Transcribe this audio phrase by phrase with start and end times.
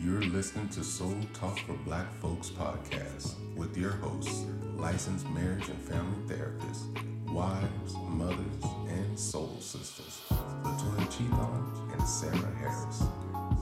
[0.00, 4.44] You're listening to Soul Talk for Black Folks podcast with your hosts,
[4.76, 6.86] licensed marriage and family therapists,
[7.32, 10.22] wives, mothers, and soul sisters,
[10.62, 13.02] Latoya Cheathon and Sarah Harris.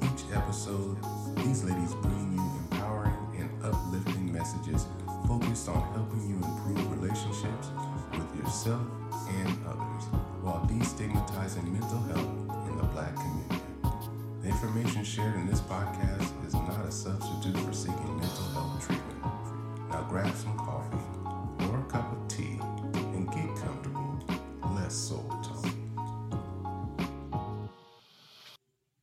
[0.00, 0.96] Each episode,
[1.36, 4.86] these ladies bring you empowering and uplifting messages
[5.28, 7.68] focused on helping you improve relationships
[8.12, 8.80] with yourself
[9.28, 10.04] and others
[10.40, 13.51] while destigmatizing mental health in the black community.
[14.42, 19.22] The information shared in this podcast is not a substitute for seeking mental health treatment.
[19.88, 20.96] Now grab some coffee
[21.70, 22.58] or a cup of tea
[23.14, 24.18] and get comfortable.
[24.74, 25.21] Let's soul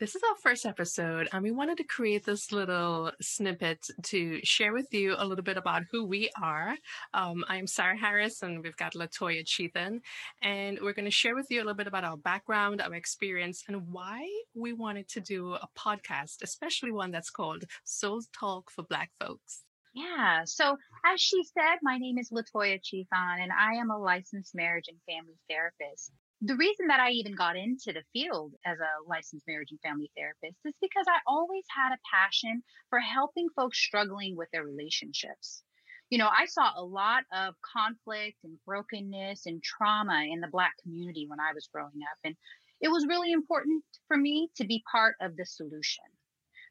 [0.00, 4.72] This is our first episode, and we wanted to create this little snippet to share
[4.72, 6.76] with you a little bit about who we are.
[7.14, 9.98] Um, I'm Sarah Harris, and we've got Latoya Cheathon,
[10.40, 13.64] and we're going to share with you a little bit about our background, our experience,
[13.66, 14.24] and why
[14.54, 19.64] we wanted to do a podcast, especially one that's called Soul Talk for Black Folks.
[19.94, 20.42] Yeah.
[20.44, 24.86] So, as she said, my name is Latoya Cheathon, and I am a licensed marriage
[24.86, 29.46] and family therapist the reason that I even got into the field as a licensed
[29.48, 34.36] marriage and family therapist is because I always had a passion for helping folks struggling
[34.36, 35.64] with their relationships.
[36.10, 40.74] You know, I saw a lot of conflict and brokenness and trauma in the Black
[40.82, 42.18] community when I was growing up.
[42.24, 42.36] And
[42.80, 46.04] it was really important for me to be part of the solution.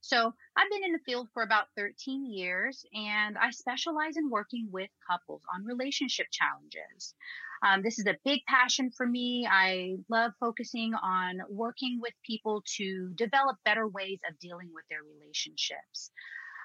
[0.00, 4.68] So I've been in the field for about 13 years and I specialize in working
[4.72, 7.14] with couples on relationship challenges.
[7.62, 9.46] Um, this is a big passion for me.
[9.50, 15.00] I love focusing on working with people to develop better ways of dealing with their
[15.02, 16.10] relationships.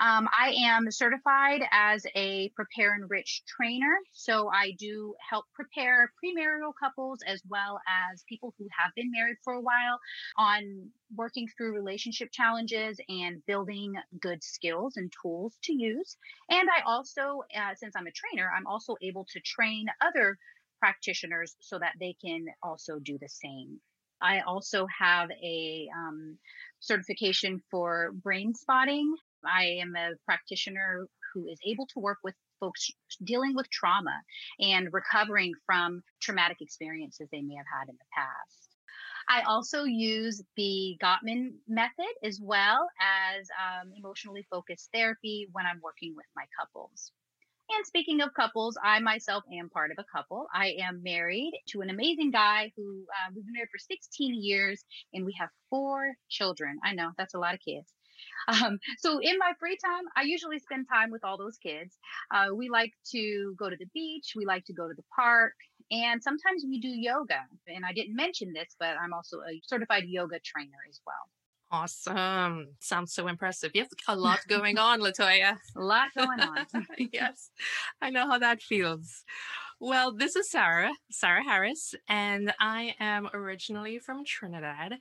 [0.00, 3.98] Um, I am certified as a prepare enrich trainer.
[4.12, 7.80] So I do help prepare premarital couples as well
[8.12, 9.98] as people who have been married for a while
[10.36, 16.16] on working through relationship challenges and building good skills and tools to use.
[16.48, 20.38] And I also, uh, since I'm a trainer, I'm also able to train other
[20.78, 23.80] practitioners so that they can also do the same.
[24.20, 26.38] I also have a um,
[26.80, 29.10] certification for brainspotting.
[29.44, 32.90] I am a practitioner who is able to work with folks
[33.24, 34.20] dealing with trauma
[34.60, 38.68] and recovering from traumatic experiences they may have had in the past.
[39.28, 45.80] I also use the Gottman method as well as um, emotionally focused therapy when I'm
[45.82, 47.12] working with my couples.
[47.70, 50.46] And speaking of couples, I myself am part of a couple.
[50.54, 54.84] I am married to an amazing guy who uh, we've been married for 16 years
[55.12, 56.78] and we have four children.
[56.82, 57.92] I know that's a lot of kids.
[58.48, 61.96] Um, so in my free time, I usually spend time with all those kids.
[62.34, 64.32] Uh, we like to go to the beach.
[64.34, 65.52] We like to go to the park.
[65.92, 67.42] And sometimes we do yoga.
[67.68, 71.28] And I didn't mention this, but I'm also a certified yoga trainer as well.
[71.70, 72.68] Awesome.
[72.80, 73.72] Sounds so impressive.
[73.74, 75.58] You have a lot going on, Latoya.
[75.76, 76.66] a lot going on.
[77.12, 77.50] yes,
[78.00, 79.24] I know how that feels.
[79.80, 84.94] Well, this is Sarah, Sarah Harris, and I am originally from Trinidad.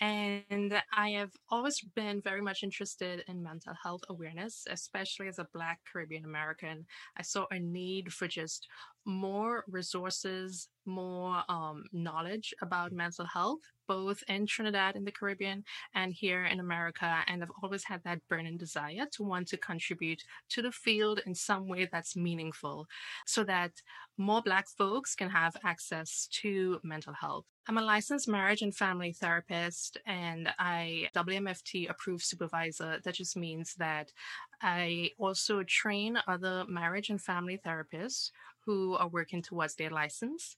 [0.00, 5.48] And I have always been very much interested in mental health awareness, especially as a
[5.54, 6.84] Black Caribbean American.
[7.16, 8.68] I saw a need for just
[9.04, 15.64] more resources, more um, knowledge about mental health, both in Trinidad in the Caribbean
[15.94, 17.22] and here in America.
[17.26, 21.34] And I've always had that burning desire to want to contribute to the field in
[21.34, 22.86] some way that's meaningful
[23.26, 23.72] so that
[24.16, 27.46] more Black folks can have access to mental health.
[27.68, 32.98] I'm a licensed marriage and family therapist and I AAMFT approved supervisor.
[33.04, 34.10] That just means that
[34.62, 38.30] I also train other marriage and family therapists
[38.68, 40.54] who are working towards their license.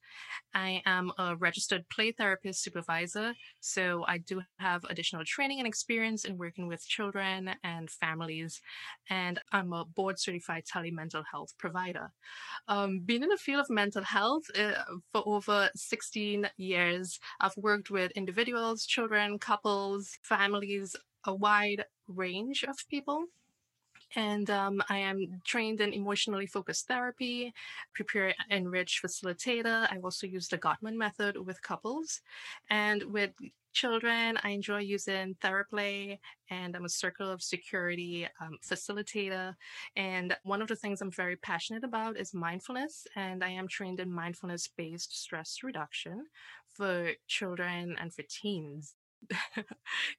[0.53, 6.25] I am a registered play therapist supervisor, so I do have additional training and experience
[6.25, 8.60] in working with children and families,
[9.10, 12.10] and I'm a board certified telemental health provider.
[12.66, 14.72] Um, being in the field of mental health uh,
[15.12, 17.00] for over 16 years,
[17.41, 23.26] I've worked with individuals, children, couples, families, a wide range of people
[24.17, 27.52] and um, I am trained in emotionally focused therapy,
[27.94, 29.87] prepare enrich facilitator.
[29.91, 32.20] I also use the Gottman method with couples,
[32.70, 33.31] and with
[33.73, 36.19] children, I enjoy using TheraPlay,
[36.50, 39.55] and I'm a circle of security um, facilitator.
[39.94, 44.00] And one of the things I'm very passionate about is mindfulness, and I am trained
[44.00, 46.26] in mindfulness based stress reduction
[46.81, 48.94] for children and for teens.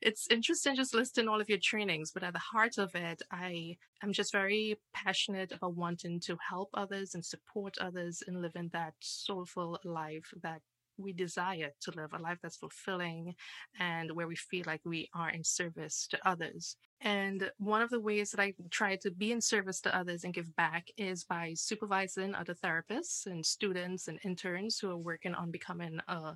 [0.02, 3.78] it's interesting just listing all of your trainings, but at the heart of it, I
[4.04, 8.94] am just very passionate about wanting to help others and support others in living that
[9.00, 10.62] soulful life that
[11.02, 13.36] we desire to live a life that's fulfilling
[13.80, 16.76] and where we feel like we are in service to others.
[17.04, 20.34] And one of the ways that I try to be in service to others and
[20.34, 25.50] give back is by supervising other therapists and students and interns who are working on
[25.50, 26.34] becoming a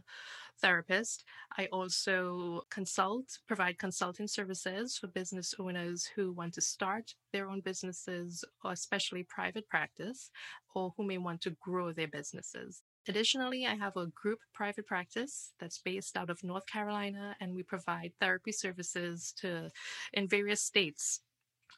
[0.60, 1.24] therapist.
[1.58, 7.62] I also consult, provide consulting services for business owners who want to start their own
[7.62, 10.32] businesses, or especially private practice,
[10.74, 12.82] or who may want to grow their businesses.
[13.08, 17.64] Additionally, I have a group private practice that's based out of North Carolina, and we
[17.64, 19.70] provide therapy services to
[20.14, 21.22] in various states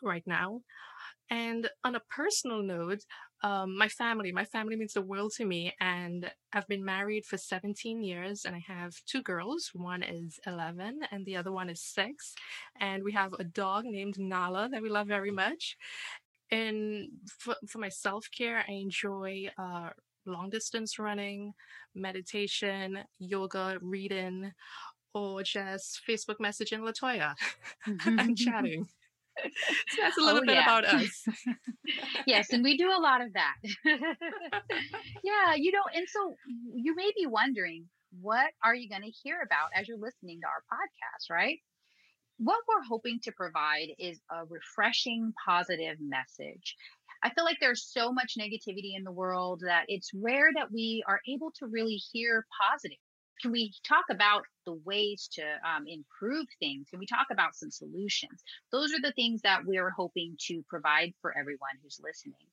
[0.01, 0.62] right now.
[1.29, 3.03] And on a personal note,
[3.44, 5.74] um, my family, my family means the world to me.
[5.79, 9.71] And I've been married for 17 years and I have two girls.
[9.74, 12.33] One is 11 and the other one is six.
[12.79, 15.77] And we have a dog named Nala that we love very much.
[16.50, 17.09] And
[17.39, 19.89] for, for my self care, I enjoy uh,
[20.27, 21.53] long distance running,
[21.95, 24.51] meditation, yoga, reading,
[25.13, 27.33] or just Facebook messaging Latoya
[28.06, 28.88] and chatting.
[29.89, 30.63] so that's a little oh, bit yeah.
[30.63, 31.25] about us.
[32.25, 33.56] yes, and we do a lot of that.
[33.85, 36.35] yeah, you know, and so
[36.75, 37.85] you may be wondering,
[38.21, 41.59] what are you going to hear about as you're listening to our podcast, right?
[42.39, 46.75] What we're hoping to provide is a refreshing, positive message.
[47.24, 51.04] I feel like there's so much negativity in the world that it's rare that we
[51.08, 52.98] are able to really hear positive.
[53.42, 56.88] Can we talk about the ways to um, improve things?
[56.90, 58.44] Can we talk about some solutions?
[58.72, 62.48] Those are the things that we're hoping to provide for everyone who's listening.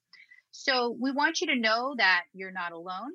[0.50, 3.12] So we want you to know that you're not alone.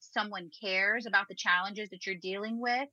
[0.00, 2.88] Someone cares about the challenges that you're dealing with.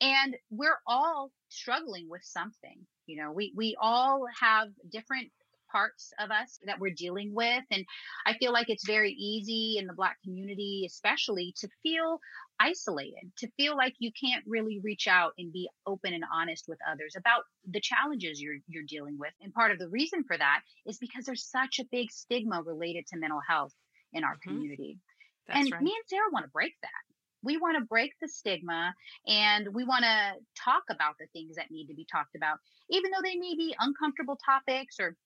[0.00, 2.86] And we're all struggling with something.
[3.06, 5.30] You know, we, we all have different
[5.76, 7.64] parts of us that we're dealing with.
[7.70, 7.84] And
[8.24, 12.18] I feel like it's very easy in the Black community, especially, to feel
[12.58, 16.78] isolated, to feel like you can't really reach out and be open and honest with
[16.90, 19.32] others about the challenges you're, you're dealing with.
[19.42, 23.06] And part of the reason for that is because there's such a big stigma related
[23.08, 23.74] to mental health
[24.14, 24.50] in our mm-hmm.
[24.50, 24.98] community.
[25.46, 25.82] That's and right.
[25.82, 27.06] me and Sarah want to break that
[27.42, 28.92] we want to break the stigma
[29.26, 32.58] and we want to talk about the things that need to be talked about,
[32.90, 35.16] even though they may be uncomfortable topics or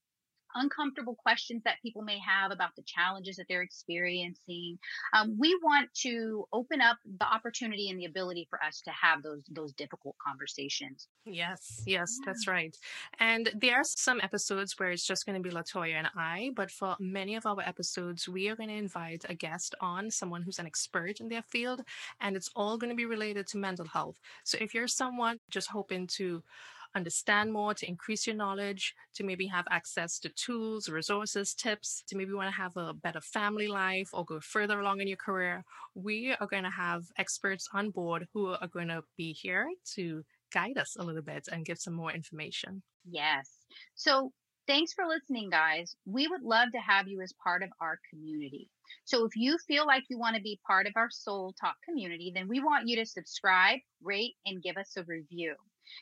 [0.54, 4.78] uncomfortable questions that people may have about the challenges that they're experiencing.
[5.14, 9.22] Um, we want to open up the opportunity and the ability for us to have
[9.22, 11.08] those those difficult conversations.
[11.24, 12.24] Yes, yes, yeah.
[12.26, 12.76] that's right.
[13.18, 16.70] And there are some episodes where it's just going to be Latoya and I, but
[16.70, 20.58] for many of our episodes, we are going to invite a guest on, someone who's
[20.58, 21.82] an expert in their field,
[22.20, 24.18] and it's all going to be related to mental health.
[24.44, 26.42] So if you're someone just hoping to
[26.94, 32.16] understand more, to increase your knowledge, to maybe have access to tools, resources, tips, to
[32.16, 35.64] maybe want to have a better family life or go further along in your career,
[35.94, 40.22] we are going to have experts on board who are going to be here to
[40.52, 42.82] guide us a little bit and give some more information.
[43.04, 43.48] Yes.
[43.94, 44.32] So
[44.70, 45.96] Thanks for listening, guys.
[46.06, 48.68] We would love to have you as part of our community.
[49.04, 52.30] So if you feel like you want to be part of our Soul Talk community,
[52.32, 55.56] then we want you to subscribe, rate, and give us a review.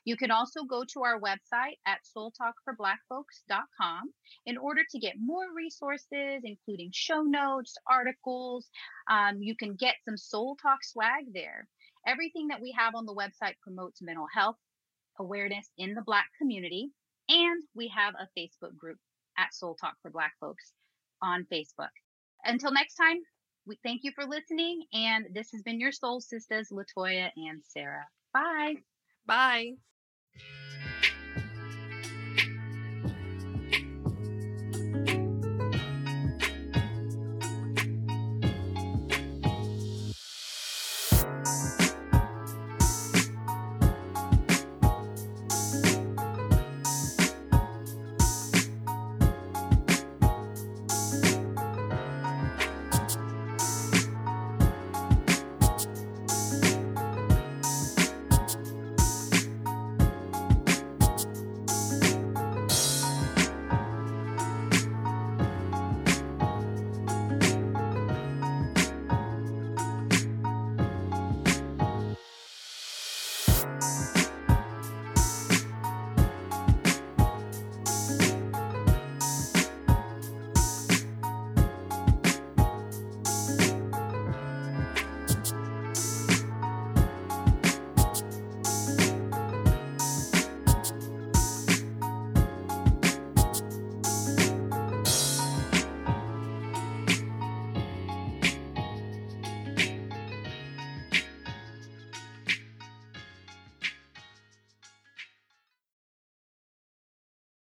[0.05, 4.13] You can also go to our website at soultalkforblackfolks.com
[4.47, 8.69] in order to get more resources, including show notes, articles.
[9.11, 11.69] Um, you can get some Soul Talk swag there.
[12.07, 14.57] Everything that we have on the website promotes mental health
[15.19, 16.91] awareness in the Black community.
[17.29, 18.99] And we have a Facebook group
[19.37, 20.73] at Soul Talk for Black Folks
[21.23, 21.91] on Facebook.
[22.45, 23.19] Until next time,
[23.67, 24.83] we thank you for listening.
[24.93, 28.07] And this has been your Soul Sisters, Latoya and Sarah.
[28.33, 28.77] Bye.
[29.29, 29.77] Bye.